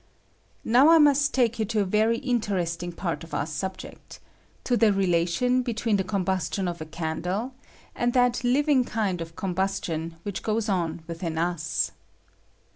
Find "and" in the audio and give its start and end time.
7.95-8.11